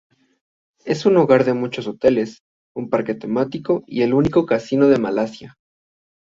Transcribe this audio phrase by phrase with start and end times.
[0.83, 2.41] Es hogar de muchos hoteles,
[2.75, 5.59] un parque temático y el único casino de Malasia.